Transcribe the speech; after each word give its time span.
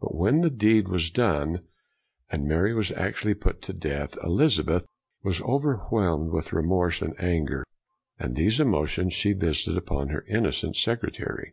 But 0.00 0.14
when 0.14 0.40
the 0.40 0.48
deed 0.48 0.88
was 0.88 1.10
done, 1.10 1.66
and 2.30 2.46
Mary 2.48 2.72
was 2.72 2.90
actually 2.92 3.34
put 3.34 3.60
to 3.60 3.74
death, 3.74 4.16
Elizabeth 4.24 4.86
was 5.22 5.42
overwhelmed 5.42 6.30
with 6.32 6.54
remorse 6.54 7.02
and 7.02 7.14
anger, 7.20 7.62
and 8.18 8.34
these 8.36 8.58
emotions 8.58 9.12
she 9.12 9.34
visited 9.34 9.76
upon 9.76 10.08
her 10.08 10.24
innocent 10.30 10.76
secretary. 10.76 11.52